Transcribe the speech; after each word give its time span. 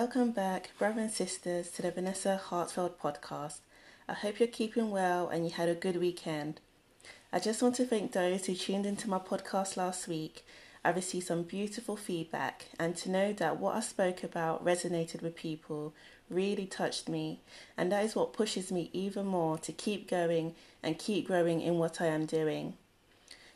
Welcome 0.00 0.30
back, 0.30 0.70
brothers 0.78 1.02
and 1.02 1.10
sisters, 1.10 1.72
to 1.72 1.82
the 1.82 1.90
Vanessa 1.90 2.40
Hartfeld 2.50 2.92
podcast. 3.02 3.58
I 4.08 4.12
hope 4.12 4.38
you're 4.38 4.46
keeping 4.46 4.92
well 4.92 5.28
and 5.28 5.44
you 5.44 5.50
had 5.50 5.68
a 5.68 5.74
good 5.74 5.96
weekend. 5.96 6.60
I 7.32 7.40
just 7.40 7.62
want 7.62 7.74
to 7.74 7.84
thank 7.84 8.12
those 8.12 8.46
who 8.46 8.54
tuned 8.54 8.86
into 8.86 9.10
my 9.10 9.18
podcast 9.18 9.76
last 9.76 10.06
week. 10.06 10.46
I 10.84 10.90
received 10.90 11.26
some 11.26 11.42
beautiful 11.42 11.96
feedback, 11.96 12.66
and 12.78 12.96
to 12.98 13.10
know 13.10 13.32
that 13.32 13.58
what 13.58 13.74
I 13.74 13.80
spoke 13.80 14.22
about 14.22 14.64
resonated 14.64 15.20
with 15.20 15.34
people 15.34 15.94
really 16.30 16.66
touched 16.66 17.08
me, 17.08 17.40
and 17.76 17.90
that 17.90 18.04
is 18.04 18.14
what 18.14 18.32
pushes 18.32 18.70
me 18.70 18.90
even 18.92 19.26
more 19.26 19.58
to 19.58 19.72
keep 19.72 20.08
going 20.08 20.54
and 20.80 20.96
keep 20.96 21.26
growing 21.26 21.60
in 21.60 21.78
what 21.78 22.00
I 22.00 22.06
am 22.06 22.24
doing. 22.24 22.74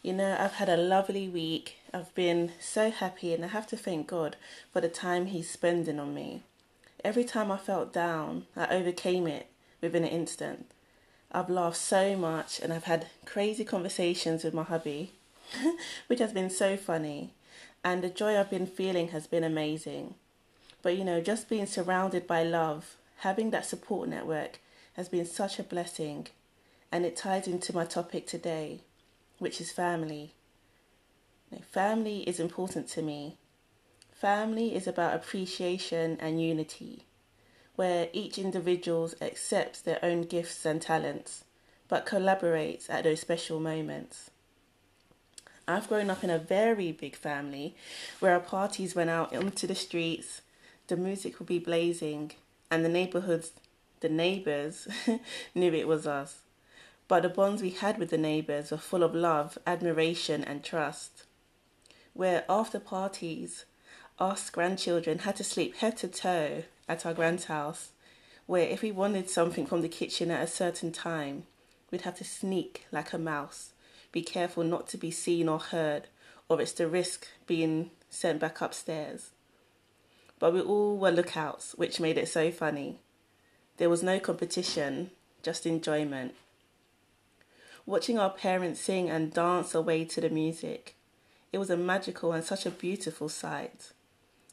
You 0.00 0.12
know, 0.12 0.36
I've 0.38 0.54
had 0.54 0.68
a 0.68 0.76
lovely 0.76 1.28
week. 1.28 1.78
I've 1.92 2.14
been 2.14 2.52
so 2.60 2.90
happy, 2.90 3.34
and 3.34 3.44
I 3.44 3.48
have 3.48 3.66
to 3.68 3.76
thank 3.76 4.06
God 4.06 4.36
for 4.72 4.80
the 4.80 4.88
time 4.88 5.26
He's 5.26 5.50
spending 5.50 5.98
on 5.98 6.14
me. 6.14 6.42
Every 7.04 7.24
time 7.24 7.50
I 7.50 7.56
felt 7.56 7.92
down, 7.92 8.46
I 8.56 8.68
overcame 8.68 9.26
it 9.26 9.48
within 9.80 10.04
an 10.04 10.10
instant. 10.10 10.70
I've 11.32 11.50
laughed 11.50 11.76
so 11.76 12.16
much, 12.16 12.60
and 12.60 12.72
I've 12.72 12.84
had 12.84 13.08
crazy 13.24 13.64
conversations 13.64 14.44
with 14.44 14.54
my 14.54 14.62
hubby, 14.62 15.12
which 16.06 16.20
has 16.20 16.32
been 16.32 16.50
so 16.50 16.76
funny. 16.76 17.32
And 17.82 18.02
the 18.02 18.08
joy 18.08 18.38
I've 18.38 18.50
been 18.50 18.66
feeling 18.66 19.08
has 19.08 19.26
been 19.26 19.44
amazing. 19.44 20.14
But 20.80 20.96
you 20.96 21.04
know, 21.04 21.20
just 21.20 21.48
being 21.48 21.66
surrounded 21.66 22.26
by 22.26 22.44
love, 22.44 22.96
having 23.18 23.50
that 23.50 23.66
support 23.66 24.08
network 24.08 24.60
has 24.94 25.08
been 25.08 25.26
such 25.26 25.58
a 25.58 25.64
blessing. 25.64 26.28
And 26.92 27.04
it 27.04 27.16
ties 27.16 27.48
into 27.48 27.74
my 27.74 27.84
topic 27.84 28.26
today, 28.26 28.80
which 29.38 29.60
is 29.60 29.70
family. 29.70 30.34
Family 31.70 32.20
is 32.28 32.40
important 32.40 32.88
to 32.88 33.02
me. 33.02 33.38
Family 34.12 34.74
is 34.74 34.86
about 34.86 35.14
appreciation 35.14 36.18
and 36.20 36.42
unity, 36.42 37.04
where 37.76 38.08
each 38.12 38.36
individual 38.36 39.10
accepts 39.20 39.80
their 39.80 39.98
own 40.02 40.22
gifts 40.22 40.66
and 40.66 40.82
talents, 40.82 41.44
but 41.88 42.04
collaborates 42.04 42.90
at 42.90 43.04
those 43.04 43.20
special 43.20 43.60
moments. 43.60 44.30
I've 45.68 45.88
grown 45.88 46.10
up 46.10 46.24
in 46.24 46.30
a 46.30 46.38
very 46.38 46.92
big 46.92 47.14
family 47.14 47.76
where 48.20 48.32
our 48.32 48.40
parties 48.40 48.94
went 48.94 49.10
out 49.10 49.34
onto 49.36 49.66
the 49.66 49.74
streets, 49.74 50.40
the 50.88 50.96
music 50.96 51.38
would 51.38 51.48
be 51.48 51.58
blazing, 51.58 52.32
and 52.70 52.84
the 52.84 52.88
neighborhoods, 52.88 53.52
the 54.00 54.08
neighbors, 54.08 54.88
knew 55.54 55.72
it 55.72 55.86
was 55.86 56.06
us. 56.06 56.40
But 57.08 57.22
the 57.22 57.28
bonds 57.28 57.62
we 57.62 57.70
had 57.70 57.98
with 57.98 58.10
the 58.10 58.18
neighbors 58.18 58.70
were 58.70 58.76
full 58.76 59.02
of 59.02 59.14
love, 59.14 59.58
admiration, 59.66 60.44
and 60.44 60.62
trust. 60.62 61.24
Where 62.12 62.44
after 62.48 62.78
parties, 62.78 63.64
us 64.18 64.50
grandchildren 64.50 65.20
had 65.20 65.36
to 65.36 65.44
sleep 65.44 65.76
head 65.76 65.96
to 65.98 66.08
toe 66.08 66.64
at 66.88 67.06
our 67.06 67.14
grand's 67.14 67.44
house, 67.44 67.90
where 68.46 68.68
if 68.68 68.82
we 68.82 68.92
wanted 68.92 69.30
something 69.30 69.66
from 69.66 69.82
the 69.82 69.88
kitchen 69.88 70.30
at 70.30 70.42
a 70.42 70.46
certain 70.46 70.92
time, 70.92 71.44
we'd 71.90 72.02
have 72.02 72.18
to 72.18 72.24
sneak 72.24 72.86
like 72.92 73.12
a 73.12 73.18
mouse, 73.18 73.72
be 74.12 74.22
careful 74.22 74.62
not 74.62 74.86
to 74.88 74.96
be 74.96 75.10
seen 75.10 75.48
or 75.48 75.58
heard, 75.58 76.08
or 76.48 76.60
it's 76.60 76.72
the 76.72 76.86
risk 76.86 77.26
being 77.46 77.90
sent 78.10 78.38
back 78.38 78.60
upstairs 78.60 79.30
but 80.38 80.52
we 80.52 80.60
all 80.60 80.96
were 80.96 81.10
lookouts, 81.10 81.72
which 81.76 82.00
made 82.00 82.18
it 82.18 82.28
so 82.28 82.50
funny. 82.50 83.00
There 83.76 83.90
was 83.90 84.02
no 84.02 84.18
competition, 84.20 85.10
just 85.42 85.66
enjoyment. 85.66 86.34
Watching 87.88 88.18
our 88.18 88.28
parents 88.28 88.80
sing 88.80 89.08
and 89.08 89.32
dance 89.32 89.74
away 89.74 90.04
to 90.04 90.20
the 90.20 90.28
music, 90.28 90.94
it 91.54 91.56
was 91.56 91.70
a 91.70 91.76
magical 91.78 92.32
and 92.32 92.44
such 92.44 92.66
a 92.66 92.70
beautiful 92.70 93.30
sight. 93.30 93.92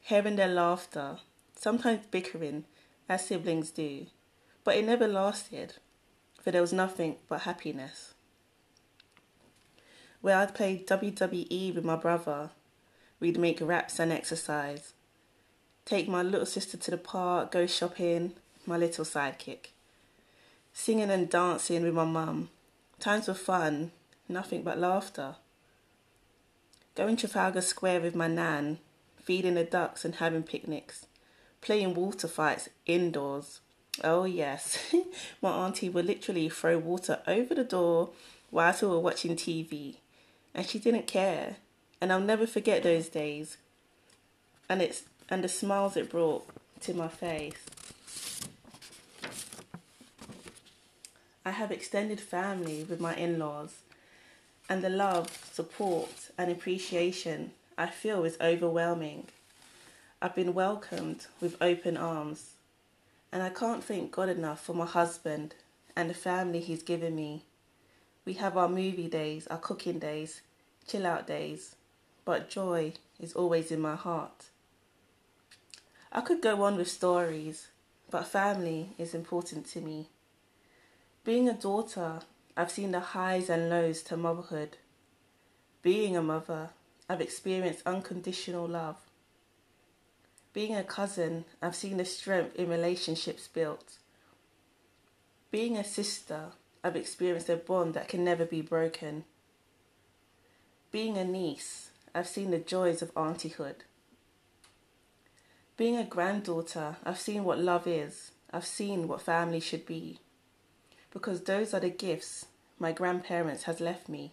Hearing 0.00 0.36
their 0.36 0.48
laughter, 0.48 1.18
sometimes 1.54 2.06
bickering, 2.10 2.64
as 3.06 3.26
siblings 3.26 3.70
do, 3.70 4.06
but 4.64 4.76
it 4.76 4.86
never 4.86 5.06
lasted, 5.06 5.74
for 6.42 6.52
there 6.52 6.62
was 6.62 6.72
nothing 6.72 7.16
but 7.28 7.42
happiness. 7.42 8.14
Where 10.22 10.38
I'd 10.38 10.54
play 10.54 10.82
WWE 10.88 11.74
with 11.74 11.84
my 11.84 11.96
brother, 11.96 12.48
we'd 13.20 13.36
make 13.36 13.60
raps 13.60 13.98
and 13.98 14.10
exercise 14.10 14.94
take 15.84 16.08
my 16.08 16.22
little 16.22 16.46
sister 16.46 16.78
to 16.78 16.90
the 16.90 16.96
park, 16.96 17.50
go 17.50 17.66
shopping, 17.66 18.32
my 18.64 18.78
little 18.78 19.04
sidekick. 19.04 19.72
Singing 20.72 21.10
and 21.10 21.28
dancing 21.28 21.82
with 21.82 21.92
my 21.92 22.06
mum. 22.06 22.48
Times 23.00 23.28
were 23.28 23.34
fun, 23.34 23.92
nothing 24.28 24.62
but 24.62 24.78
laughter. 24.78 25.36
Going 26.96 27.16
to 27.16 27.28
Trafalgar 27.28 27.60
Square 27.60 28.00
with 28.00 28.16
my 28.16 28.26
nan, 28.26 28.78
feeding 29.22 29.54
the 29.54 29.64
ducks 29.64 30.04
and 30.04 30.16
having 30.16 30.42
picnics. 30.42 31.06
Playing 31.60 31.94
water 31.94 32.26
fights 32.26 32.68
indoors. 32.86 33.60
Oh, 34.02 34.24
yes, 34.24 34.94
my 35.42 35.50
auntie 35.50 35.88
would 35.88 36.06
literally 36.06 36.48
throw 36.48 36.78
water 36.78 37.20
over 37.26 37.54
the 37.54 37.64
door 37.64 38.10
whilst 38.50 38.82
we 38.82 38.88
were 38.88 38.98
watching 38.98 39.36
TV, 39.36 39.96
and 40.54 40.66
she 40.66 40.78
didn't 40.78 41.06
care. 41.06 41.56
And 42.00 42.12
I'll 42.12 42.20
never 42.20 42.46
forget 42.46 42.82
those 42.82 43.08
days. 43.08 43.58
And 44.68 44.82
it's 44.82 45.04
and 45.28 45.44
the 45.44 45.48
smiles 45.48 45.96
it 45.96 46.10
brought 46.10 46.48
to 46.80 46.94
my 46.94 47.08
face. 47.08 47.54
I 51.48 51.52
have 51.52 51.72
extended 51.72 52.20
family 52.20 52.84
with 52.84 53.00
my 53.00 53.14
in 53.14 53.38
laws, 53.38 53.76
and 54.68 54.84
the 54.84 54.90
love, 54.90 55.30
support, 55.50 56.28
and 56.36 56.52
appreciation 56.52 57.52
I 57.78 57.86
feel 57.86 58.22
is 58.24 58.36
overwhelming. 58.38 59.28
I've 60.20 60.34
been 60.34 60.52
welcomed 60.52 61.24
with 61.40 61.56
open 61.62 61.96
arms, 61.96 62.50
and 63.32 63.42
I 63.42 63.48
can't 63.48 63.82
thank 63.82 64.12
God 64.12 64.28
enough 64.28 64.60
for 64.62 64.74
my 64.74 64.84
husband 64.84 65.54
and 65.96 66.10
the 66.10 66.14
family 66.14 66.60
he's 66.60 66.82
given 66.82 67.16
me. 67.16 67.44
We 68.26 68.34
have 68.34 68.58
our 68.58 68.68
movie 68.68 69.08
days, 69.08 69.46
our 69.46 69.56
cooking 69.56 69.98
days, 69.98 70.42
chill 70.86 71.06
out 71.06 71.26
days, 71.26 71.76
but 72.26 72.50
joy 72.50 72.92
is 73.18 73.32
always 73.32 73.70
in 73.70 73.80
my 73.80 73.96
heart. 73.96 74.50
I 76.12 76.20
could 76.20 76.42
go 76.42 76.62
on 76.64 76.76
with 76.76 76.90
stories, 76.90 77.68
but 78.10 78.26
family 78.26 78.90
is 78.98 79.14
important 79.14 79.64
to 79.68 79.80
me. 79.80 80.08
Being 81.24 81.48
a 81.48 81.54
daughter, 81.54 82.20
I've 82.56 82.70
seen 82.70 82.92
the 82.92 83.00
highs 83.00 83.50
and 83.50 83.68
lows 83.68 84.02
to 84.04 84.16
motherhood. 84.16 84.78
Being 85.82 86.16
a 86.16 86.22
mother, 86.22 86.70
I've 87.08 87.20
experienced 87.20 87.86
unconditional 87.86 88.66
love. 88.66 88.96
Being 90.52 90.74
a 90.74 90.82
cousin, 90.82 91.44
I've 91.62 91.76
seen 91.76 91.98
the 91.98 92.04
strength 92.04 92.56
in 92.56 92.68
relationships 92.68 93.46
built. 93.46 93.98
Being 95.50 95.76
a 95.76 95.84
sister, 95.84 96.52
I've 96.82 96.96
experienced 96.96 97.48
a 97.48 97.56
bond 97.56 97.94
that 97.94 98.08
can 98.08 98.24
never 98.24 98.44
be 98.44 98.60
broken. 98.60 99.24
Being 100.90 101.16
a 101.16 101.24
niece, 101.24 101.90
I've 102.14 102.28
seen 102.28 102.50
the 102.50 102.58
joys 102.58 103.02
of 103.02 103.14
auntiehood. 103.14 103.84
Being 105.76 105.96
a 105.96 106.04
granddaughter, 106.04 106.96
I've 107.04 107.20
seen 107.20 107.44
what 107.44 107.58
love 107.58 107.86
is. 107.86 108.32
I've 108.52 108.66
seen 108.66 109.06
what 109.06 109.20
family 109.20 109.60
should 109.60 109.86
be. 109.86 110.18
Because 111.12 111.42
those 111.42 111.74
are 111.74 111.80
the 111.80 111.90
gifts 111.90 112.46
my 112.78 112.92
grandparents 112.92 113.64
has 113.64 113.80
left 113.80 114.08
me. 114.08 114.32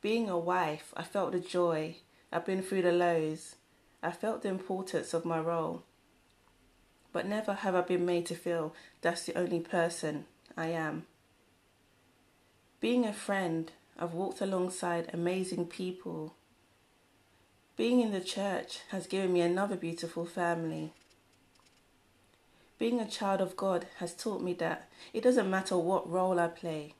Being 0.00 0.28
a 0.28 0.38
wife, 0.38 0.92
I 0.96 1.02
felt 1.02 1.32
the 1.32 1.40
joy. 1.40 1.96
I've 2.32 2.44
been 2.44 2.62
through 2.62 2.82
the 2.82 2.92
lows. 2.92 3.56
I 4.02 4.10
felt 4.10 4.42
the 4.42 4.48
importance 4.48 5.14
of 5.14 5.24
my 5.24 5.38
role. 5.38 5.84
But 7.12 7.26
never 7.26 7.54
have 7.54 7.74
I 7.74 7.82
been 7.82 8.04
made 8.04 8.26
to 8.26 8.34
feel 8.34 8.74
that's 9.00 9.24
the 9.26 9.38
only 9.38 9.60
person 9.60 10.24
I 10.56 10.68
am. 10.68 11.06
Being 12.80 13.04
a 13.04 13.12
friend, 13.12 13.70
I've 13.98 14.14
walked 14.14 14.40
alongside 14.40 15.10
amazing 15.12 15.66
people 15.66 16.34
being 17.74 18.00
in 18.00 18.12
the 18.12 18.20
church 18.20 18.80
has 18.90 19.06
given 19.06 19.32
me 19.32 19.40
another 19.40 19.76
beautiful 19.76 20.26
family. 20.26 20.92
Being 22.82 23.00
a 23.00 23.06
child 23.06 23.40
of 23.40 23.56
God 23.56 23.86
has 23.98 24.12
taught 24.12 24.42
me 24.42 24.54
that 24.54 24.90
it 25.12 25.22
doesn't 25.22 25.48
matter 25.48 25.78
what 25.78 26.10
role 26.10 26.40
I 26.40 26.48
play, 26.48 26.94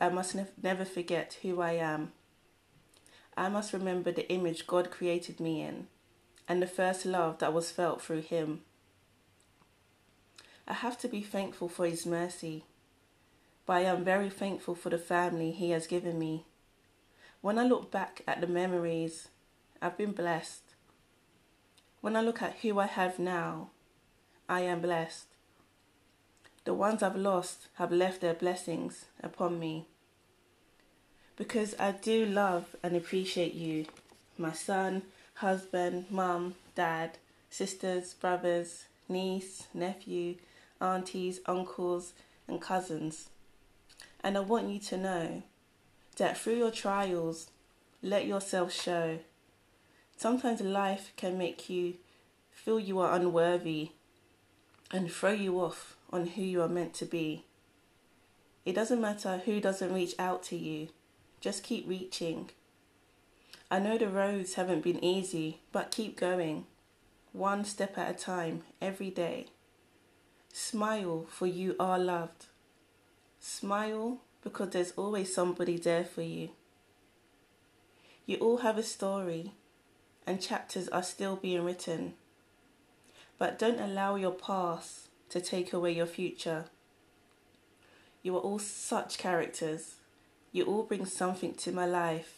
I 0.00 0.08
must 0.08 0.34
ne- 0.34 0.46
never 0.62 0.86
forget 0.86 1.36
who 1.42 1.60
I 1.60 1.72
am. 1.72 2.12
I 3.36 3.50
must 3.50 3.74
remember 3.74 4.10
the 4.10 4.26
image 4.32 4.66
God 4.66 4.90
created 4.90 5.38
me 5.38 5.60
in 5.60 5.88
and 6.48 6.62
the 6.62 6.66
first 6.66 7.04
love 7.04 7.40
that 7.40 7.52
was 7.52 7.70
felt 7.70 8.00
through 8.00 8.22
Him. 8.22 8.62
I 10.66 10.72
have 10.72 10.96
to 11.00 11.08
be 11.08 11.20
thankful 11.20 11.68
for 11.68 11.84
His 11.84 12.06
mercy, 12.06 12.64
but 13.66 13.74
I 13.74 13.80
am 13.80 14.04
very 14.04 14.30
thankful 14.30 14.76
for 14.76 14.88
the 14.88 14.96
family 14.96 15.50
He 15.50 15.72
has 15.72 15.86
given 15.86 16.18
me. 16.18 16.46
When 17.42 17.58
I 17.58 17.64
look 17.64 17.90
back 17.90 18.22
at 18.26 18.40
the 18.40 18.46
memories 18.46 19.28
I've 19.82 19.98
been 19.98 20.12
blessed. 20.12 20.62
When 22.00 22.16
I 22.16 22.22
look 22.22 22.40
at 22.40 22.60
who 22.62 22.78
I 22.78 22.86
have 22.86 23.18
now, 23.18 23.72
I 24.48 24.60
am 24.62 24.80
blessed. 24.80 25.26
The 26.64 26.72
ones 26.72 27.02
I've 27.02 27.16
lost 27.16 27.68
have 27.74 27.92
left 27.92 28.22
their 28.22 28.32
blessings 28.32 29.04
upon 29.22 29.58
me. 29.58 29.86
Because 31.36 31.74
I 31.78 31.92
do 31.92 32.24
love 32.24 32.74
and 32.82 32.96
appreciate 32.96 33.52
you, 33.52 33.84
my 34.38 34.52
son, 34.52 35.02
husband, 35.34 36.06
mum, 36.10 36.54
dad, 36.74 37.18
sisters, 37.50 38.14
brothers, 38.14 38.84
niece, 39.06 39.66
nephew, 39.74 40.36
aunties, 40.80 41.40
uncles, 41.44 42.14
and 42.46 42.60
cousins. 42.60 43.28
And 44.24 44.38
I 44.38 44.40
want 44.40 44.70
you 44.70 44.78
to 44.80 44.96
know 44.96 45.42
that 46.16 46.38
through 46.38 46.56
your 46.56 46.70
trials, 46.70 47.50
let 48.02 48.26
yourself 48.26 48.72
show. 48.72 49.18
Sometimes 50.16 50.62
life 50.62 51.12
can 51.16 51.36
make 51.36 51.68
you 51.68 51.94
feel 52.50 52.80
you 52.80 52.98
are 52.98 53.14
unworthy 53.14 53.90
and 54.90 55.10
throw 55.10 55.32
you 55.32 55.60
off 55.60 55.96
on 56.10 56.26
who 56.28 56.42
you 56.42 56.62
are 56.62 56.68
meant 56.68 56.94
to 56.94 57.04
be. 57.04 57.44
It 58.64 58.74
doesn't 58.74 59.00
matter 59.00 59.42
who 59.44 59.60
doesn't 59.60 59.92
reach 59.92 60.14
out 60.18 60.42
to 60.44 60.56
you, 60.56 60.88
just 61.40 61.62
keep 61.62 61.88
reaching. 61.88 62.50
I 63.70 63.78
know 63.78 63.98
the 63.98 64.08
roads 64.08 64.54
haven't 64.54 64.82
been 64.82 65.02
easy, 65.04 65.60
but 65.72 65.90
keep 65.90 66.18
going, 66.18 66.66
one 67.32 67.64
step 67.64 67.98
at 67.98 68.10
a 68.10 68.18
time, 68.18 68.62
every 68.80 69.10
day. 69.10 69.46
Smile, 70.52 71.26
for 71.28 71.46
you 71.46 71.76
are 71.78 71.98
loved. 71.98 72.46
Smile 73.40 74.18
because 74.42 74.70
there's 74.70 74.92
always 74.92 75.34
somebody 75.34 75.76
there 75.76 76.04
for 76.04 76.22
you. 76.22 76.50
You 78.26 78.36
all 78.38 78.58
have 78.58 78.78
a 78.78 78.82
story, 78.82 79.52
and 80.26 80.40
chapters 80.40 80.88
are 80.88 81.02
still 81.02 81.36
being 81.36 81.64
written. 81.64 82.14
But 83.38 83.58
don't 83.58 83.80
allow 83.80 84.16
your 84.16 84.32
past 84.32 85.08
to 85.30 85.40
take 85.40 85.72
away 85.72 85.92
your 85.92 86.06
future. 86.06 86.66
You 88.22 88.36
are 88.36 88.40
all 88.40 88.58
such 88.58 89.18
characters. 89.18 89.94
You 90.52 90.64
all 90.64 90.82
bring 90.82 91.06
something 91.06 91.54
to 91.54 91.72
my 91.72 91.86
life. 91.86 92.34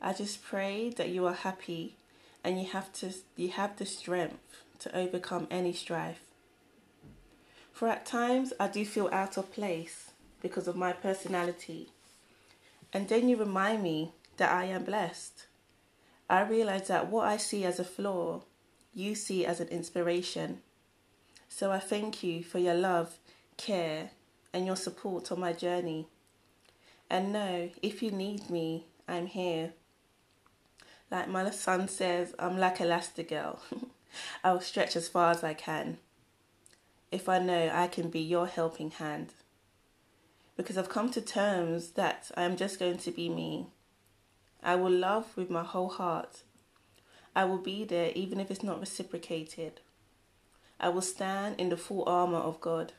I 0.00 0.12
just 0.12 0.42
pray 0.42 0.90
that 0.90 1.10
you 1.10 1.26
are 1.26 1.34
happy 1.34 1.96
and 2.44 2.60
you 2.60 2.68
have 2.68 2.92
to 2.94 3.12
you 3.36 3.48
have 3.48 3.76
the 3.76 3.86
strength 3.86 4.62
to 4.78 4.96
overcome 4.96 5.48
any 5.50 5.72
strife. 5.72 6.20
For 7.72 7.88
at 7.88 8.06
times 8.06 8.52
I 8.58 8.68
do 8.68 8.84
feel 8.86 9.08
out 9.12 9.36
of 9.36 9.52
place 9.52 10.12
because 10.40 10.68
of 10.68 10.76
my 10.76 10.92
personality. 10.92 11.90
And 12.92 13.08
then 13.08 13.28
you 13.28 13.36
remind 13.36 13.82
me 13.82 14.12
that 14.36 14.52
I 14.52 14.64
am 14.66 14.84
blessed. 14.84 15.46
I 16.30 16.42
realize 16.42 16.88
that 16.88 17.10
what 17.10 17.26
I 17.26 17.36
see 17.36 17.64
as 17.64 17.78
a 17.78 17.84
flaw, 17.84 18.42
you 18.96 19.14
see 19.14 19.44
as 19.44 19.60
an 19.60 19.68
inspiration. 19.68 20.62
So 21.50 21.70
I 21.70 21.78
thank 21.78 22.22
you 22.22 22.42
for 22.42 22.58
your 22.58 22.74
love, 22.74 23.18
care, 23.58 24.10
and 24.54 24.64
your 24.64 24.74
support 24.74 25.30
on 25.30 25.38
my 25.38 25.52
journey. 25.52 26.08
And 27.10 27.30
know 27.30 27.68
if 27.82 28.02
you 28.02 28.10
need 28.10 28.48
me, 28.48 28.86
I'm 29.06 29.26
here. 29.26 29.74
Like 31.10 31.28
my 31.28 31.50
son 31.50 31.88
says, 31.88 32.34
I'm 32.38 32.56
like 32.56 32.78
Elastigirl. 32.78 33.58
I'll 34.44 34.62
stretch 34.62 34.96
as 34.96 35.08
far 35.08 35.30
as 35.30 35.44
I 35.44 35.52
can. 35.52 35.98
If 37.12 37.28
I 37.28 37.38
know 37.38 37.70
I 37.72 37.88
can 37.88 38.08
be 38.08 38.20
your 38.20 38.46
helping 38.46 38.92
hand. 38.92 39.34
Because 40.56 40.78
I've 40.78 40.88
come 40.88 41.10
to 41.10 41.20
terms 41.20 41.90
that 41.90 42.30
I 42.34 42.44
am 42.44 42.56
just 42.56 42.78
going 42.78 42.96
to 42.96 43.10
be 43.10 43.28
me. 43.28 43.66
I 44.62 44.74
will 44.74 44.90
love 44.90 45.36
with 45.36 45.50
my 45.50 45.62
whole 45.62 45.90
heart. 45.90 46.42
I 47.36 47.44
will 47.44 47.58
be 47.58 47.84
there 47.84 48.12
even 48.14 48.40
if 48.40 48.50
it's 48.50 48.62
not 48.62 48.80
reciprocated. 48.80 49.80
I 50.80 50.88
will 50.88 51.02
stand 51.02 51.60
in 51.60 51.68
the 51.68 51.76
full 51.76 52.02
armor 52.08 52.38
of 52.38 52.62
God. 52.62 52.94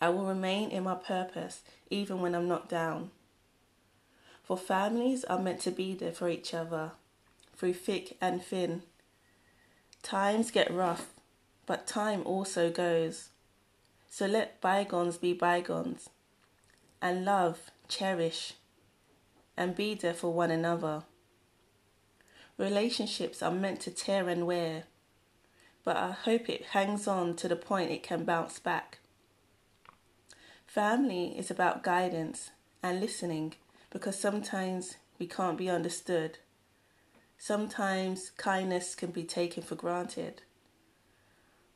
I 0.00 0.08
will 0.08 0.26
remain 0.26 0.70
in 0.70 0.82
my 0.82 0.96
purpose 0.96 1.62
even 1.90 2.20
when 2.20 2.34
I'm 2.34 2.48
not 2.48 2.68
down. 2.68 3.12
For 4.42 4.56
families 4.56 5.22
are 5.24 5.38
meant 5.38 5.60
to 5.60 5.70
be 5.70 5.94
there 5.94 6.10
for 6.10 6.28
each 6.28 6.52
other 6.52 6.90
through 7.56 7.74
thick 7.74 8.16
and 8.20 8.42
thin. 8.42 8.82
Times 10.02 10.50
get 10.50 10.68
rough, 10.68 11.06
but 11.66 11.86
time 11.86 12.22
also 12.24 12.68
goes. 12.68 13.28
So 14.10 14.26
let 14.26 14.60
bygones 14.60 15.18
be 15.18 15.34
bygones, 15.34 16.08
and 17.00 17.24
love, 17.24 17.70
cherish, 17.86 18.54
and 19.56 19.76
be 19.76 19.94
there 19.94 20.14
for 20.14 20.32
one 20.32 20.50
another. 20.50 21.04
Relationships 22.58 23.40
are 23.40 23.52
meant 23.52 23.80
to 23.82 23.90
tear 23.92 24.28
and 24.28 24.44
wear, 24.44 24.84
but 25.84 25.96
I 25.96 26.10
hope 26.10 26.48
it 26.48 26.66
hangs 26.72 27.06
on 27.06 27.36
to 27.36 27.46
the 27.46 27.54
point 27.54 27.92
it 27.92 28.02
can 28.02 28.24
bounce 28.24 28.58
back. 28.58 28.98
Family 30.66 31.38
is 31.38 31.52
about 31.52 31.84
guidance 31.84 32.50
and 32.82 33.00
listening 33.00 33.54
because 33.90 34.18
sometimes 34.18 34.96
we 35.20 35.26
can't 35.26 35.56
be 35.56 35.70
understood. 35.70 36.38
Sometimes 37.38 38.30
kindness 38.36 38.96
can 38.96 39.12
be 39.12 39.22
taken 39.22 39.62
for 39.62 39.76
granted. 39.76 40.42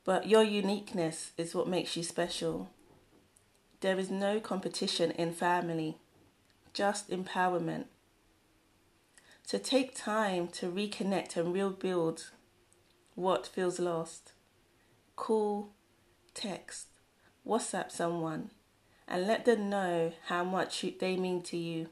But 0.05 0.29
your 0.29 0.43
uniqueness 0.43 1.31
is 1.39 1.55
what 1.55 1.69
makes 1.69 1.97
you 1.97 2.03
special. 2.03 2.71
There 3.81 4.01
is 4.01 4.11
no 4.11 4.41
competition 4.41 5.13
in 5.13 5.33
family, 5.33 5.99
just 6.73 7.09
empowerment. 7.09 7.85
So 9.45 9.59
take 9.59 9.95
time 9.95 10.49
to 10.49 10.71
reconnect 10.71 11.37
and 11.37 11.53
rebuild 11.53 12.31
what 13.15 13.47
feels 13.47 13.79
lost. 13.79 14.33
Call, 15.17 15.71
text, 16.35 16.87
WhatsApp 17.47 17.91
someone 17.91 18.51
and 19.09 19.27
let 19.27 19.45
them 19.45 19.69
know 19.69 20.13
how 20.27 20.43
much 20.45 20.85
they 21.01 21.17
mean 21.17 21.43
to 21.43 21.57
you. 21.57 21.89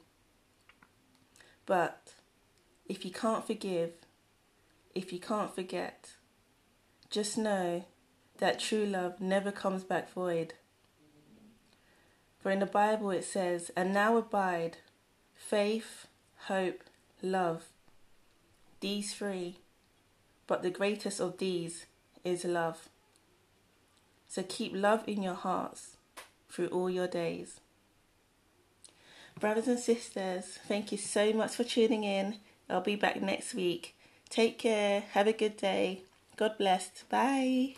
But 1.66 2.14
if 2.88 3.04
you 3.04 3.10
can't 3.10 3.46
forgive, 3.46 3.92
if 4.94 5.12
you 5.12 5.18
can't 5.20 5.54
forget, 5.54 6.12
just 7.10 7.36
know 7.36 7.84
that 8.38 8.58
true 8.58 8.86
love 8.86 9.20
never 9.20 9.52
comes 9.52 9.84
back 9.84 10.10
void. 10.12 10.54
For 12.38 12.50
in 12.50 12.60
the 12.60 12.66
Bible 12.66 13.10
it 13.10 13.24
says, 13.24 13.70
And 13.76 13.92
now 13.92 14.16
abide 14.16 14.78
faith, 15.34 16.06
hope, 16.46 16.82
love, 17.22 17.64
these 18.80 19.14
three, 19.14 19.58
but 20.46 20.62
the 20.62 20.70
greatest 20.70 21.20
of 21.20 21.38
these 21.38 21.86
is 22.24 22.44
love. 22.44 22.88
So 24.28 24.42
keep 24.42 24.72
love 24.74 25.04
in 25.06 25.22
your 25.22 25.34
hearts 25.34 25.96
through 26.48 26.68
all 26.68 26.90
your 26.90 27.08
days. 27.08 27.60
Brothers 29.38 29.68
and 29.68 29.78
sisters, 29.78 30.58
thank 30.68 30.92
you 30.92 30.98
so 30.98 31.32
much 31.32 31.54
for 31.54 31.64
tuning 31.64 32.04
in. 32.04 32.36
I'll 32.68 32.80
be 32.80 32.96
back 32.96 33.20
next 33.20 33.54
week. 33.54 33.96
Take 34.28 34.58
care. 34.58 35.00
Have 35.12 35.26
a 35.26 35.32
good 35.32 35.56
day. 35.56 36.02
God 36.36 36.56
bless. 36.58 36.90
Bye. 37.08 37.74